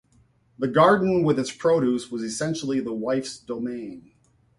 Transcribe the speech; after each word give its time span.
The 0.57 0.67
garden 0.67 1.21
with 1.21 1.37
its 1.37 1.51
produce 1.55 2.09
was 2.09 2.23
essentially 2.23 2.79
the 2.79 2.91
wife's 2.91 3.37
domain. 3.37 4.13